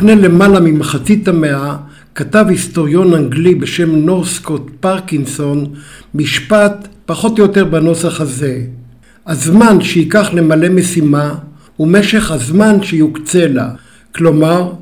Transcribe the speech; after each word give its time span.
לפני 0.00 0.16
למעלה 0.16 0.60
ממחצית 0.60 1.28
המאה 1.28 1.76
כתב 2.14 2.44
היסטוריון 2.48 3.14
אנגלי 3.14 3.54
בשם 3.54 3.96
נורסקוט 3.96 4.70
פרקינסון 4.80 5.66
משפט 6.14 6.88
פחות 7.06 7.38
או 7.38 7.44
יותר 7.44 7.64
בנוסח 7.64 8.20
הזה: 8.20 8.60
הזמן 9.26 9.80
שייקח 9.80 10.30
למלא 10.32 10.68
משימה 10.68 11.34
הוא 11.76 11.88
משך 11.88 12.30
הזמן 12.30 12.82
שיוקצה 12.82 13.48
לה, 13.48 13.70
כלומר 14.14 14.72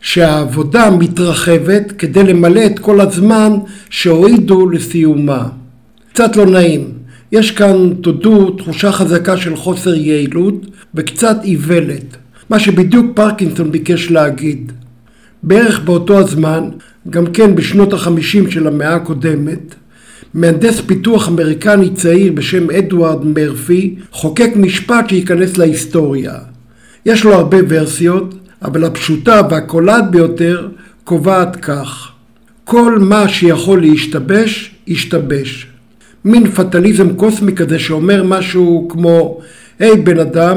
שהעבודה 0.00 0.90
מתרחבת 0.90 1.92
כדי 1.98 2.22
למלא 2.22 2.66
את 2.66 2.78
כל 2.78 3.00
הזמן 3.00 3.52
שהועידו 3.90 4.70
לסיומה. 4.70 5.48
קצת 6.12 6.36
לא 6.36 6.46
נעים, 6.46 6.92
יש 7.32 7.50
כאן, 7.50 7.94
תודו, 8.00 8.50
תחושה 8.50 8.92
חזקה 8.92 9.36
של 9.36 9.56
חוסר 9.56 9.94
יעילות 9.94 10.66
וקצת 10.94 11.36
איוולת, 11.44 12.16
מה 12.50 12.58
שבדיוק 12.58 13.06
פרקינסון 13.14 13.72
ביקש 13.72 14.10
להגיד. 14.10 14.72
בערך 15.42 15.80
באותו 15.80 16.18
הזמן, 16.18 16.68
גם 17.10 17.26
כן 17.26 17.54
בשנות 17.54 17.92
החמישים 17.92 18.50
של 18.50 18.66
המאה 18.66 18.94
הקודמת, 18.94 19.74
מהנדס 20.34 20.80
פיתוח 20.80 21.28
אמריקני 21.28 21.90
צעיר 21.90 22.32
בשם 22.32 22.70
אדוארד 22.70 23.24
מרפי 23.24 23.94
חוקק 24.10 24.50
משפט 24.56 25.08
שייכנס 25.08 25.56
להיסטוריה. 25.56 26.34
יש 27.06 27.24
לו 27.24 27.34
הרבה 27.34 27.56
ורסיות, 27.68 28.34
אבל 28.62 28.84
הפשוטה 28.84 29.40
והקולעת 29.50 30.10
ביותר 30.10 30.68
קובעת 31.04 31.56
כך: 31.56 32.08
כל 32.64 32.98
מה 32.98 33.28
שיכול 33.28 33.80
להשתבש, 33.80 34.74
ישתבש. 34.86 35.66
מין 36.24 36.50
פטליזם 36.50 37.14
קוסמי 37.14 37.52
כזה 37.52 37.78
שאומר 37.78 38.22
משהו 38.22 38.88
כמו, 38.90 39.40
היי 39.78 39.92
hey, 39.92 39.96
בן 39.96 40.18
אדם, 40.18 40.56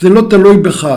זה 0.00 0.08
לא 0.08 0.26
תלוי 0.30 0.56
בך. 0.56 0.88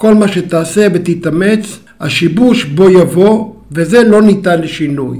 כל 0.00 0.14
מה 0.14 0.28
שתעשה 0.28 0.86
ותתאמץ, 0.94 1.78
השיבוש 2.00 2.64
בו 2.64 2.90
יבוא, 2.90 3.54
וזה 3.72 4.02
לא 4.02 4.22
ניתן 4.22 4.60
לשינוי. 4.60 5.18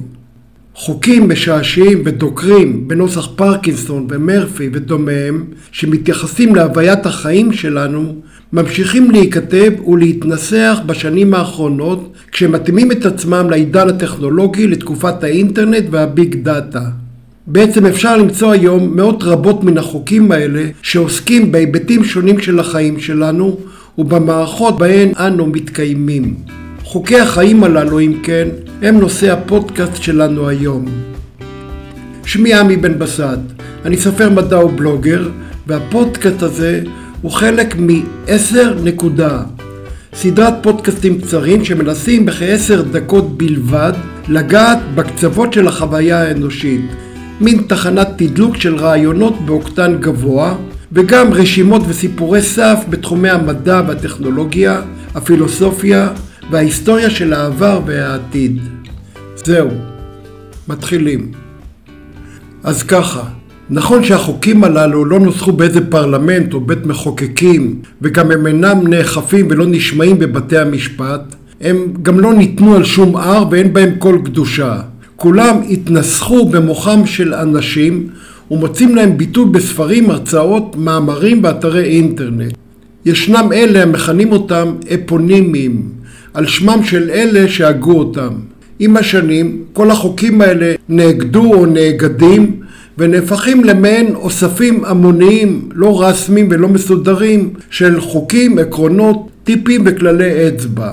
חוקים 0.75 1.29
משעשעים 1.29 2.03
ודוקרים 2.05 2.89
בנוסח 2.89 3.29
פרקינסון 3.37 4.07
ומרפי 4.11 4.69
ודומיהם, 4.73 5.45
שמתייחסים 5.73 6.55
להוויית 6.55 7.07
החיים 7.07 7.53
שלנו, 7.53 8.15
ממשיכים 8.53 9.11
להיכתב 9.11 9.73
ולהתנסח 9.89 10.81
בשנים 10.87 11.35
האחרונות, 11.35 12.13
כשמתאימים 12.33 12.93
את 12.93 13.07
עצמם 13.07 13.51
לעידן 13.51 13.89
הטכנולוגי 13.89 14.67
לתקופת 14.67 15.25
האינטרנט 15.25 15.85
והביג 15.91 16.35
דאטה. 16.35 16.83
בעצם 17.47 17.87
אפשר 17.87 18.17
למצוא 18.17 18.53
היום 18.53 18.97
מאות 18.97 19.23
רבות 19.23 19.65
מן 19.65 19.79
החוקים 19.79 20.33
האלה 20.33 20.65
שעוסקים 20.83 21.53
בהיבטים 21.53 22.05
שונים 22.05 22.41
של 22.41 22.61
החיים 22.61 23.01
שלנו 23.01 23.59
ובמערכות 23.99 24.79
בהן 24.79 25.13
אנו 25.17 25.47
מתקיימים. 25.47 26.35
חוקי 26.83 27.21
החיים 27.21 27.65
הללו, 27.65 28.01
אם 28.01 28.15
כן, 28.23 28.49
הם 28.83 29.01
נושא 29.01 29.33
הפודקאסט 29.33 30.03
שלנו 30.03 30.49
היום. 30.49 30.85
שמי 32.25 32.55
עמי 32.55 32.77
בן 32.77 32.99
בסט, 32.99 33.39
אני 33.85 33.97
סופר 33.97 34.31
מדע 34.31 34.65
ובלוגר, 34.65 35.29
והפודקאסט 35.67 36.43
הזה 36.43 36.83
הוא 37.23 37.31
חלק 37.31 37.77
מ-10 37.79 38.57
נקודה, 38.85 39.43
סדרת 40.15 40.55
פודקאסטים 40.63 41.21
קצרים 41.21 41.65
שמנסים 41.65 42.27
בכ-10 42.27 42.83
דקות 42.93 43.39
בלבד 43.39 43.93
לגעת 44.29 44.79
בקצוות 44.95 45.53
של 45.53 45.69
החוויה 45.69 46.23
האנושית, 46.23 46.85
מין 47.41 47.63
תחנת 47.67 48.09
תדלוק 48.17 48.57
של 48.57 48.77
רעיונות 48.77 49.35
באוקטן 49.47 49.97
גבוה, 50.01 50.55
וגם 50.93 51.33
רשימות 51.33 51.83
וסיפורי 51.89 52.43
סף 52.43 52.85
בתחומי 52.91 53.31
המדע 53.31 53.83
והטכנולוגיה, 53.89 54.83
הפילוסופיה 55.15 56.09
וההיסטוריה 56.51 57.11
של 57.11 57.33
העבר 57.33 57.81
והעתיד. 57.87 58.59
זהו, 59.45 59.69
מתחילים. 60.69 61.33
אז 62.65 62.83
ככה, 62.83 63.23
נכון 63.71 64.05
שהחוקים 64.05 64.65
הללו 64.65 65.05
לא 65.05 65.21
נוסחו 65.21 65.53
באיזה 65.53 65.91
פרלמנט 65.91 66.55
או 66.55 66.61
בית 66.61 66.87
מחוקקים, 66.87 67.81
וגם 68.03 68.31
הם 68.31 68.47
אינם 68.47 68.87
נאכפים 68.87 69.47
ולא 69.51 69.67
נשמעים 69.69 70.19
בבתי 70.19 70.59
המשפט, 70.59 71.35
הם 71.61 71.77
גם 72.03 72.21
לא 72.21 72.35
ניתנו 72.35 72.75
על 72.75 72.85
שום 72.85 73.17
הר 73.17 73.45
ואין 73.51 73.73
בהם 73.73 73.91
כל 73.99 74.19
קדושה. 74.25 74.81
כולם 75.17 75.57
התנסחו 75.71 76.49
במוחם 76.49 77.07
של 77.07 77.35
אנשים 77.35 78.09
ומוצאים 78.51 78.97
להם 78.97 79.19
ביטוי 79.19 79.45
בספרים, 79.45 80.11
הרצאות, 80.11 80.77
מאמרים 80.77 81.45
ואתרי 81.45 81.85
אינטרנט. 81.85 82.53
ישנם 83.05 83.49
אלה 83.53 83.83
המכנים 83.83 84.33
אותם 84.33 84.75
אפונימיים, 84.95 85.83
על 86.35 86.47
שמם 86.47 86.81
של 86.85 87.11
אלה 87.11 87.49
שהגו 87.49 87.99
אותם. 87.99 88.33
עם 88.79 88.97
השנים, 88.97 89.63
כל 89.73 89.91
החוקים 89.91 90.41
האלה 90.41 90.75
נאגדו 90.89 91.55
או 91.55 91.67
נאגדים 91.67 92.61
ונהפכים 92.99 93.65
למעין 93.65 94.15
אוספים 94.15 94.85
המוניים, 94.85 95.69
לא 95.75 96.03
רשמיים 96.03 96.49
ולא 96.51 96.69
מסודרים, 96.69 97.51
של 97.71 98.01
חוקים, 98.01 98.59
עקרונות, 98.59 99.29
טיפים 99.45 99.83
וכללי 99.87 100.49
אצבע. 100.49 100.93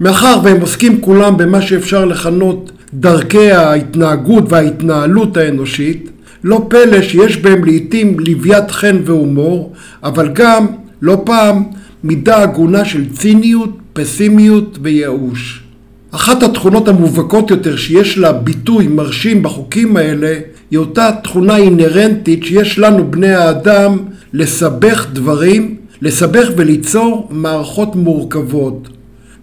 מאחר 0.00 0.40
והם 0.44 0.60
עוסקים 0.60 1.00
כולם 1.00 1.36
במה 1.36 1.62
שאפשר 1.62 2.04
לכנות 2.04 2.72
דרכי 2.94 3.50
ההתנהגות 3.50 4.52
וההתנהלות 4.52 5.36
האנושית, 5.36 6.10
לא 6.44 6.66
פלא 6.68 7.02
שיש 7.02 7.36
בהם 7.36 7.64
לעיתים 7.64 8.20
לוויית 8.20 8.70
חן 8.70 8.96
והומור, 9.04 9.72
אבל 10.02 10.28
גם, 10.32 10.66
לא 11.02 11.22
פעם, 11.24 11.62
מידה 12.04 12.42
הגונה 12.42 12.84
של 12.84 13.12
ציניות, 13.12 13.70
פסימיות 13.92 14.78
וייאוש. 14.82 15.62
אחת 16.10 16.42
התכונות 16.42 16.88
המובהקות 16.88 17.50
יותר 17.50 17.76
שיש 17.76 18.18
לה 18.18 18.32
ביטוי 18.32 18.86
מרשים 18.86 19.42
בחוקים 19.42 19.96
האלה, 19.96 20.38
היא 20.70 20.78
אותה 20.78 21.10
תכונה 21.22 21.56
אינהרנטית 21.56 22.44
שיש 22.44 22.78
לנו 22.78 23.10
בני 23.10 23.34
האדם 23.34 23.98
לסבך 24.32 25.06
דברים, 25.12 25.76
לסבך 26.02 26.48
וליצור 26.56 27.28
מערכות 27.30 27.96
מורכבות. 27.96 28.88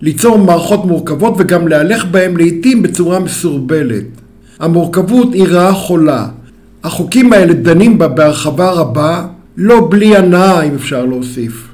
ליצור 0.02 0.38
מערכות 0.38 0.86
מורכבות 0.86 1.34
וגם 1.38 1.68
להלך 1.68 2.06
בהן 2.06 2.38
לעיתים 2.38 2.84
בצורה 2.84 3.20
מסורבלת. 3.20 4.06
המורכבות 4.60 5.34
היא 5.34 5.48
רעה 5.48 5.74
חולה. 5.74 6.28
החוקים 6.86 7.34
האלה 7.34 7.54
דנים 7.54 7.98
בה 7.98 8.08
בהרחבה 8.08 8.72
רבה, 8.72 9.26
לא 9.58 9.88
בלי 9.92 10.16
הנאה 10.16 10.62
אם 10.62 10.76
אפשר 10.76 11.06
להוסיף. 11.06 11.68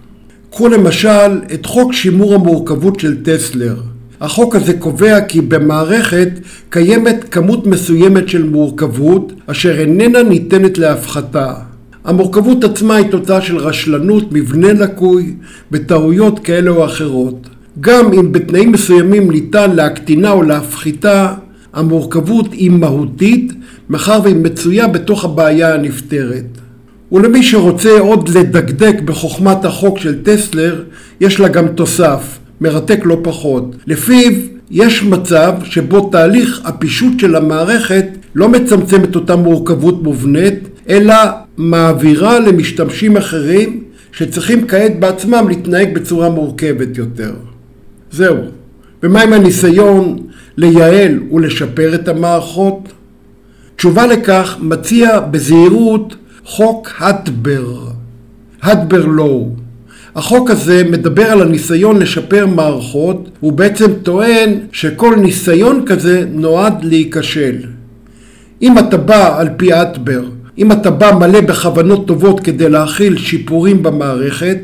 קחו 0.52 0.68
למשל 0.68 1.42
את 1.54 1.66
חוק 1.66 1.94
שימור 1.94 2.34
המורכבות 2.34 3.00
של 3.00 3.24
טסלר. 3.24 3.76
החוק 4.22 4.56
הזה 4.56 4.74
קובע 4.74 5.22
כי 5.22 5.42
במערכת 5.42 6.30
קיימת 6.70 7.26
כמות 7.32 7.68
מסוימת 7.68 8.30
של 8.30 8.44
מורכבות 8.44 9.34
אשר 9.48 9.80
איננה 9.80 10.24
ניתנת 10.24 10.78
להפחתה. 10.78 11.54
המורכבות 12.04 12.64
עצמה 12.64 12.96
היא 12.96 13.08
תוצאה 13.12 13.42
של 13.42 13.58
רשלנות, 13.58 14.32
מבנה 14.32 14.74
לקוי 14.74 15.34
וטעויות 15.72 16.40
כאלה 16.40 16.72
או 16.72 16.86
אחרות. 16.86 17.48
גם 17.80 18.14
אם 18.14 18.32
בתנאים 18.32 18.72
מסוימים 18.72 19.32
ניתן 19.32 19.72
להקטינה 19.76 20.32
או 20.32 20.44
להפחיתה, 20.44 21.34
המורכבות 21.74 22.54
היא 22.54 22.72
מהותית, 22.72 23.54
מאחר 23.92 24.20
והיא 24.24 24.36
מצויה 24.36 24.88
בתוך 24.88 25.26
הבעיה 25.26 25.74
הנפתרת. 25.74 26.46
ולמי 27.12 27.44
שרוצה 27.44 28.00
עוד 28.00 28.30
לדקדק 28.30 29.02
בחוכמת 29.06 29.66
החוק 29.66 30.00
של 30.00 30.24
טסלר, 30.24 30.84
יש 31.22 31.40
לה 31.40 31.48
גם 31.48 31.68
תוסף, 31.68 32.40
מרתק 32.62 33.00
לא 33.04 33.18
פחות. 33.24 33.76
לפיו 33.88 34.32
יש 34.72 35.04
מצב 35.04 35.54
שבו 35.64 36.10
תהליך 36.10 36.62
הפישוט 36.66 37.20
של 37.20 37.36
המערכת 37.36 38.06
לא 38.36 38.50
מצמצם 38.50 39.04
את 39.04 39.16
אותה 39.16 39.36
מורכבות 39.36 40.04
מובנית, 40.04 40.60
אלא 40.90 41.16
מעבירה 41.58 42.40
למשתמשים 42.40 43.18
אחרים 43.18 43.84
שצריכים 44.12 44.68
כעת 44.68 45.00
בעצמם 45.00 45.46
להתנהג 45.48 45.94
בצורה 45.94 46.30
מורכבת 46.30 46.98
יותר. 46.98 47.34
זהו. 48.12 48.38
ומה 49.04 49.22
עם 49.22 49.34
הניסיון 49.34 50.18
לייעל 50.58 51.20
ולשפר 51.32 51.96
את 51.96 52.08
המערכות? 52.08 52.94
תשובה 53.82 54.08
לכך 54.08 54.58
מציע 54.60 55.20
בזהירות 55.20 56.16
חוק 56.46 56.90
הדבר, 57.00 57.78
הדבר 58.62 59.06
לואו. 59.06 59.50
החוק 60.16 60.50
הזה 60.50 60.84
מדבר 60.92 61.26
על 61.26 61.42
הניסיון 61.42 62.00
לשפר 62.00 62.46
מערכות, 62.46 63.30
הוא 63.40 63.54
בעצם 63.54 63.94
טוען 64.04 64.60
שכל 64.72 65.16
ניסיון 65.16 65.86
כזה 65.86 66.26
נועד 66.32 66.84
להיכשל. 66.84 67.56
אם 68.62 68.80
אתה 68.80 68.98
בא 68.98 69.40
על 69.40 69.50
פי 69.58 69.74
אטבר, 69.74 70.24
אם 70.58 70.72
אתה 70.72 70.92
בא 70.92 71.12
מלא 71.12 71.42
בכוונות 71.42 72.08
טובות 72.08 72.40
כדי 72.40 72.70
להכיל 72.70 73.18
שיפורים 73.18 73.84
במערכת, 73.84 74.58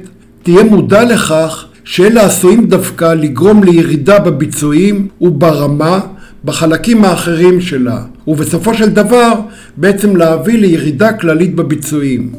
תהיה 0.43 0.63
מודע 0.63 1.03
לכך 1.03 1.65
שאלה 1.83 2.25
עשויים 2.25 2.67
דווקא 2.67 3.13
לגרום 3.13 3.63
לירידה 3.63 4.19
בביצועים 4.19 5.07
וברמה 5.21 5.99
בחלקים 6.47 7.05
האחרים 7.05 7.61
שלה, 7.61 8.01
ובסופו 8.27 8.73
של 8.73 8.89
דבר 8.89 9.33
בעצם 9.77 10.15
להביא 10.15 10.57
לירידה 10.57 11.13
כללית 11.13 11.55
בביצועים. 11.55 12.31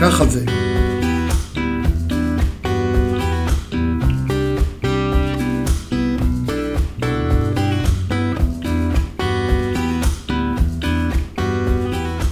ככה 0.00 0.24
זה. 0.24 0.44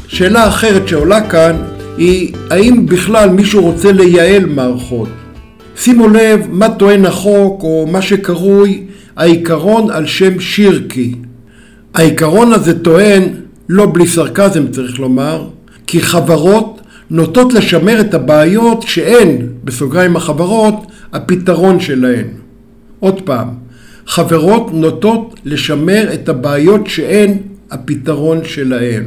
שאלה 0.08 0.48
אחרת 0.48 0.88
שעולה 0.88 1.28
כאן 1.28 1.56
היא 1.96 2.34
האם 2.50 2.86
בכלל 2.86 3.30
מישהו 3.30 3.62
רוצה 3.62 3.92
לייעל 3.92 4.46
מערכות. 4.46 5.08
שימו 5.76 6.08
לב 6.08 6.46
מה 6.50 6.68
טוען 6.68 7.04
החוק 7.04 7.62
או 7.62 7.86
מה 7.90 8.02
שקרוי 8.02 8.86
העיקרון 9.16 9.90
על 9.90 10.06
שם 10.06 10.40
שירקי. 10.40 11.14
העיקרון 11.94 12.52
הזה 12.52 12.78
טוען, 12.78 13.22
לא 13.68 13.90
בלי 13.92 14.06
סרקזם 14.06 14.70
צריך 14.70 15.00
לומר, 15.00 15.48
כי 15.86 16.00
חברות 16.00 16.80
נוטות 17.10 17.52
לשמר 17.52 18.00
את 18.00 18.14
הבעיות 18.14 18.82
שאין, 18.82 19.48
בסוגריים 19.64 20.16
החברות, 20.16 20.86
הפתרון 21.12 21.80
שלהן. 21.80 22.26
עוד 23.00 23.22
פעם, 23.22 23.48
חברות 24.06 24.74
נוטות 24.74 25.40
לשמר 25.44 26.14
את 26.14 26.28
הבעיות 26.28 26.86
שאין 26.86 27.38
הפתרון 27.70 28.40
שלהן. 28.44 29.04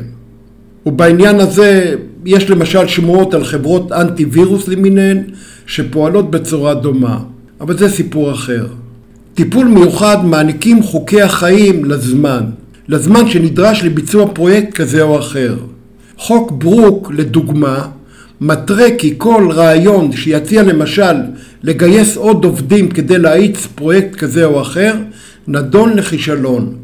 ובעניין 0.85 1.39
הזה 1.39 1.95
יש 2.25 2.49
למשל 2.49 2.87
שמועות 2.87 3.33
על 3.33 3.43
חברות 3.43 3.91
אנטי 3.91 4.25
וירוס 4.25 4.67
למיניהן 4.67 5.23
שפועלות 5.65 6.31
בצורה 6.31 6.73
דומה, 6.73 7.19
אבל 7.61 7.77
זה 7.77 7.89
סיפור 7.89 8.31
אחר. 8.31 8.67
טיפול 9.39 9.67
מיוחד 9.67 10.25
מעניקים 10.25 10.83
חוקי 10.83 11.21
החיים 11.21 11.85
לזמן, 11.85 12.43
לזמן 12.87 13.29
שנדרש 13.29 13.83
לביצוע 13.83 14.27
פרויקט 14.33 14.73
כזה 14.73 15.01
או 15.01 15.19
אחר. 15.19 15.55
חוק 16.17 16.51
ברוק, 16.51 17.11
לדוגמה, 17.15 17.87
מתרה 18.41 18.85
כי 18.97 19.13
כל 19.17 19.49
רעיון 19.51 20.11
שיציע 20.11 20.63
למשל 20.63 21.15
לגייס 21.63 22.17
עוד 22.17 22.45
עובדים 22.45 22.89
כדי 22.89 23.17
להאיץ 23.17 23.67
פרויקט 23.75 24.15
כזה 24.15 24.45
או 24.45 24.61
אחר, 24.61 24.95
נדון 25.47 25.93
לכישלון. 25.93 26.75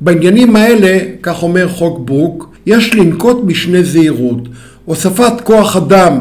בעניינים 0.00 0.56
האלה, 0.56 0.98
כך 1.22 1.42
אומר 1.42 1.68
חוק 1.68 2.00
ברוק, 2.04 2.50
יש 2.66 2.94
לנקוט 2.94 3.36
משנה 3.44 3.82
זהירות. 3.82 4.48
הוספת 4.84 5.40
כוח 5.44 5.76
אדם, 5.76 6.18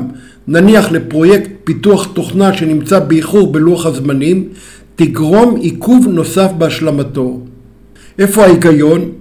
נניח 0.48 0.92
לפרויקט 0.92 1.50
פיתוח 1.64 2.08
תוכנה 2.14 2.54
שנמצא 2.54 3.00
באיחור 3.00 3.52
בלוח 3.52 3.86
הזמנים, 3.86 4.50
תגרום 4.96 5.56
עיכוב 5.56 6.08
נוסף 6.08 6.52
בהשלמתו. 6.58 7.40
איפה 8.20 8.44
ההיגיון? 8.44 9.12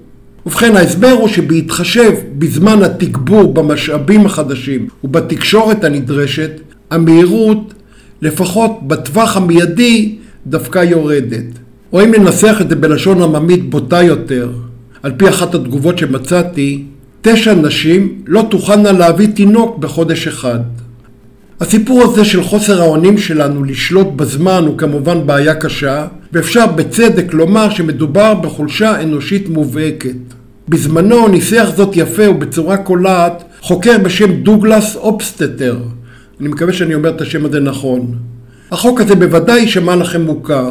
ובכן 0.46 0.76
ההסבר 0.76 1.10
הוא 1.10 1.28
שבהתחשב 1.28 2.12
בזמן 2.38 2.82
התגבור 2.82 3.54
במשאבים 3.54 4.26
החדשים 4.26 4.88
ובתקשורת 5.04 5.84
הנדרשת, 5.84 6.50
המהירות, 6.90 7.74
לפחות 8.22 8.70
בטווח 8.82 9.36
המיידי, 9.36 10.16
דווקא 10.46 10.78
יורדת. 10.78 11.44
או 11.92 12.04
אם 12.04 12.14
ננסח 12.14 12.58
את 12.60 12.68
זה 12.68 12.76
בלשון 12.76 13.22
עממית 13.22 13.70
בוטה 13.70 14.02
יותר, 14.02 14.50
על 15.02 15.12
פי 15.16 15.28
אחת 15.28 15.54
התגובות 15.54 15.98
שמצאתי, 15.98 16.84
תשע 17.22 17.54
נשים 17.54 18.22
לא 18.26 18.46
תוכלנה 18.50 18.92
להביא 18.92 19.28
תינוק 19.34 19.78
בחודש 19.78 20.26
אחד. 20.26 20.60
הסיפור 21.60 22.02
הזה 22.02 22.24
של 22.24 22.42
חוסר 22.42 22.82
האונים 22.82 23.18
שלנו 23.18 23.64
לשלוט 23.64 24.06
בזמן 24.16 24.64
הוא 24.66 24.78
כמובן 24.78 25.26
בעיה 25.26 25.54
קשה, 25.54 26.06
ואפשר 26.32 26.66
בצדק 26.66 27.34
לומר 27.34 27.70
שמדובר 27.70 28.34
בחולשה 28.34 29.02
אנושית 29.02 29.48
מובהקת. 29.48 30.16
בזמנו 30.68 31.28
ניסח 31.28 31.70
זאת 31.76 31.96
יפה 31.96 32.30
ובצורה 32.30 32.76
קולעת 32.76 33.44
חוקר 33.60 33.98
בשם 33.98 34.32
דוגלס 34.32 34.96
אופסטטר. 34.96 35.76
אני 36.40 36.48
מקווה 36.48 36.72
שאני 36.72 36.94
אומר 36.94 37.10
את 37.10 37.20
השם 37.20 37.44
הזה 37.44 37.60
נכון. 37.60 38.14
החוק 38.70 39.00
הזה 39.00 39.14
בוודאי 39.14 39.60
יישמע 39.60 39.96
לכם 39.96 40.22
מוכר. 40.22 40.70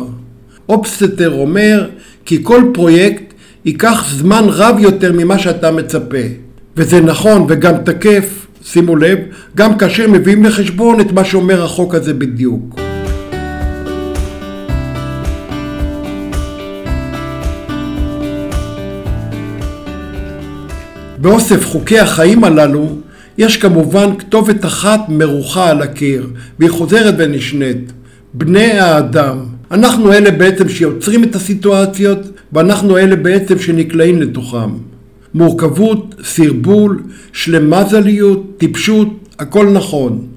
אופסטטר 0.70 1.32
אומר 1.32 1.90
כי 2.26 2.40
כל 2.44 2.64
פרויקט 2.74 3.34
ייקח 3.66 4.06
זמן 4.10 4.44
רב 4.48 4.76
יותר 4.80 5.12
ממה 5.14 5.40
שאתה 5.40 5.72
מצפה. 5.72 6.18
וזה 6.78 7.02
נכון 7.02 7.46
וגם 7.50 7.78
תקף, 7.78 8.43
שימו 8.66 8.96
לב, 8.96 9.20
גם 9.56 9.78
כאשר 9.78 10.08
מביאים 10.08 10.44
לחשבון 10.44 11.02
את 11.02 11.12
מה 11.12 11.26
שאומר 11.26 11.64
החוק 11.64 11.96
הזה 11.96 12.14
בדיוק. 12.14 12.80
באוסף 21.18 21.66
חוקי 21.66 22.00
החיים 22.00 22.44
הללו 22.44 22.98
יש 23.38 23.58
כמובן 23.58 24.18
כתובת 24.18 24.66
אחת 24.66 25.00
מרוחה 25.10 25.70
על 25.70 25.82
הקיר, 25.82 26.28
והיא 26.60 26.72
חוזרת 26.72 27.16
ונשנית. 27.18 27.92
בני 28.34 28.72
האדם. 28.72 29.38
אנחנו 29.72 30.14
אלה 30.14 30.32
בעצם 30.32 30.70
שיוצרים 30.70 31.24
את 31.24 31.36
הסיטואציות, 31.36 32.20
ואנחנו 32.54 32.98
אלה 32.98 33.16
בעצם 33.16 33.60
שנקלעים 33.60 34.22
לתוכם. 34.22 34.93
מורכבות, 35.34 36.16
סרבול, 36.24 37.04
שלמזליות, 37.34 38.44
טיפשות, 38.58 39.08
הכל 39.40 39.70
נכון. 39.70 40.28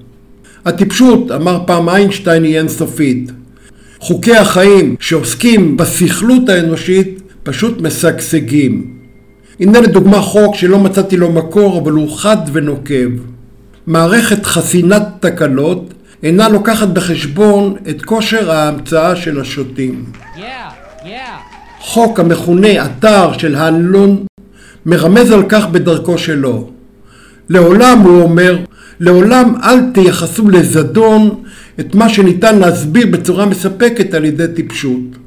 הטיפשות, 0.65 1.31
אמר 1.31 1.59
פעם 1.65 1.89
איינשטיין, 1.89 2.43
היא 2.43 2.57
אינסופית. 2.57 3.31
חוקי 3.99 4.35
החיים 4.35 4.95
שעוסקים 4.99 5.77
בסכלות 5.77 6.49
האנושית 6.49 7.21
פשוט 7.43 7.81
משגשגים. 7.81 8.93
הנה 9.59 9.79
לדוגמה 9.81 10.21
חוק 10.21 10.55
שלא 10.55 10.79
מצאתי 10.79 11.17
לו 11.17 11.31
מקור 11.31 11.81
אבל 11.81 11.91
הוא 11.91 12.17
חד 12.17 12.37
ונוקב. 12.53 13.09
מערכת 13.87 14.45
חסינת 14.45 15.03
תקלות 15.19 15.93
אינה 16.23 16.49
לוקחת 16.49 16.87
בחשבון 16.87 17.75
את 17.89 18.01
כושר 18.01 18.51
ההמצאה 18.51 19.15
של 19.15 19.41
השוטים. 19.41 20.05
Yeah, 20.35 20.39
yeah. 21.03 21.07
חוק 21.79 22.19
המכונה 22.19 22.85
אתר 22.85 23.37
של 23.37 23.55
הנלון 23.55 24.25
מרמז 24.87 25.31
על 25.31 25.43
כך 25.49 25.67
בדרכו 25.67 26.17
שלו. 26.17 26.69
לעולם, 27.49 27.99
הוא 27.99 28.21
אומר, 28.21 28.57
לעולם 28.99 29.53
אל 29.63 29.79
תייחסו 29.93 30.49
לזדון 30.49 31.43
את 31.79 31.95
מה 31.95 32.09
שניתן 32.09 32.59
להסביר 32.59 33.07
בצורה 33.11 33.45
מספקת 33.45 34.13
על 34.13 34.25
ידי 34.25 34.47
טיפשות. 34.55 35.17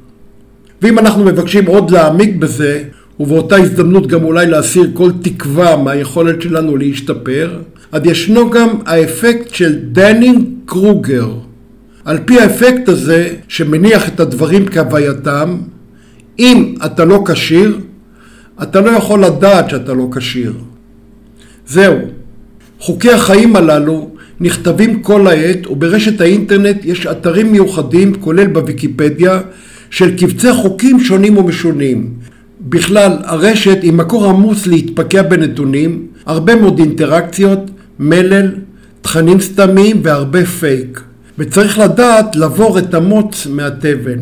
ואם 0.81 0.99
אנחנו 0.99 1.25
מבקשים 1.25 1.65
עוד 1.65 1.91
להעמיק 1.91 2.35
בזה, 2.35 2.83
ובאותה 3.19 3.55
הזדמנות 3.55 4.07
גם 4.07 4.23
אולי 4.23 4.47
להסיר 4.47 4.91
כל 4.93 5.11
תקווה 5.21 5.77
מהיכולת 5.77 6.41
שלנו 6.41 6.77
להשתפר, 6.77 7.59
אז 7.91 8.01
ישנו 8.05 8.49
גם 8.49 8.67
האפקט 8.85 9.53
של 9.53 9.75
דאנינג 9.91 10.45
קרוגר. 10.65 11.29
על 12.05 12.17
פי 12.25 12.39
האפקט 12.39 12.89
הזה, 12.89 13.29
שמניח 13.47 14.07
את 14.07 14.19
הדברים 14.19 14.65
כהווייתם, 14.65 15.57
אם 16.39 16.75
אתה 16.85 17.05
לא 17.05 17.23
כשיר, 17.27 17.77
אתה 18.63 18.81
לא 18.81 18.89
יכול 18.89 19.25
לדעת 19.25 19.69
שאתה 19.69 19.93
לא 19.93 20.07
כשיר. 20.15 20.53
זהו. 21.67 21.97
חוקי 22.79 23.11
החיים 23.11 23.55
הללו 23.55 24.09
נכתבים 24.39 25.01
כל 25.01 25.27
העת, 25.27 25.67
וברשת 25.67 26.21
האינטרנט 26.21 26.85
יש 26.85 27.07
אתרים 27.07 27.51
מיוחדים, 27.51 28.13
כולל 28.13 28.47
בוויקיפדיה, 28.47 29.39
של 29.89 30.17
קבצי 30.17 30.53
חוקים 30.53 30.99
שונים 30.99 31.37
ומשונים. 31.37 32.09
בכלל, 32.61 33.17
הרשת 33.23 33.77
היא 33.81 33.93
מקור 33.93 34.25
עמוס 34.25 34.67
להתפקע 34.67 35.21
בנתונים, 35.21 36.07
הרבה 36.25 36.55
מאוד 36.55 36.79
אינטראקציות, 36.79 37.59
מלל, 37.99 38.51
תכנים 39.01 39.39
סתמיים 39.39 39.99
והרבה 40.03 40.45
פייק. 40.45 41.01
וצריך 41.37 41.79
לדעת 41.79 42.35
לעבור 42.35 42.79
את 42.79 42.93
המוץ 42.93 43.47
מהתבן. 43.47 44.19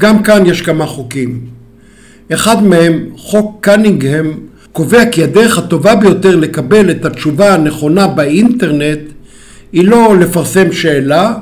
גם 0.00 0.22
כאן 0.22 0.46
יש 0.46 0.62
כמה 0.62 0.86
חוקים. 0.86 1.55
אחד 2.32 2.62
מהם, 2.62 3.04
חוק 3.16 3.58
קנינגהם, 3.60 4.32
קובע 4.72 5.10
כי 5.10 5.22
הדרך 5.22 5.58
הטובה 5.58 5.94
ביותר 5.94 6.36
לקבל 6.36 6.90
את 6.90 7.04
התשובה 7.04 7.54
הנכונה 7.54 8.06
באינטרנט 8.06 8.98
היא 9.72 9.88
לא 9.88 10.16
לפרסם 10.20 10.72
שאלה, 10.72 11.34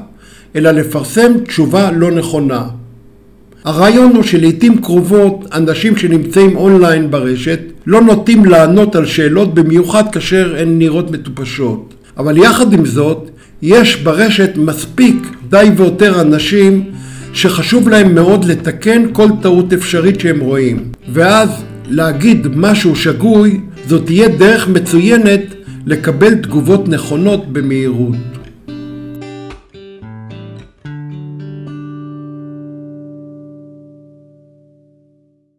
אלא 0.57 0.71
לפרסם 0.71 1.33
תשובה 1.47 1.91
לא 1.91 2.11
נכונה. 2.11 2.65
הרעיון 3.65 4.17
הוא 4.17 4.23
שלעיתים 4.23 4.79
קרובות 4.79 5.45
אנשים 5.53 5.97
שנמצאים 5.97 6.57
אונליין 6.57 7.11
ברשת 7.11 7.61
לא 7.87 8.01
נוטים 8.01 8.45
לענות 8.45 8.97
על 8.97 9.07
שאלות 9.07 9.55
במיוחד 9.55 10.13
כאשר 10.13 10.57
הן 10.59 10.79
נראות 10.79 11.11
מטופשות. 11.11 11.95
אבל 12.17 12.39
יחד 12.39 12.73
עם 12.73 12.87
זאת, 12.87 13.31
יש 13.63 13.97
ברשת 13.97 14.51
מספיק 14.57 15.17
די 15.49 15.71
ויותר 15.77 16.21
אנשים 16.21 16.85
שחשוב 17.35 17.89
להם 17.89 18.15
מאוד 18.15 18.45
לתקן 18.45 19.03
כל 19.13 19.29
טעות 19.43 19.73
אפשרית 19.73 20.21
שהם 20.21 20.41
רואים. 20.41 20.89
ואז 21.13 21.65
להגיד 21.89 22.47
משהו 22.57 22.97
שגוי, 22.97 23.61
זאת 23.89 24.07
תהיה 24.07 24.29
דרך 24.29 24.69
מצוינת 24.69 25.41
לקבל 25.87 26.35
תגובות 26.35 26.89
נכונות 26.89 27.53
במהירות. 27.53 28.17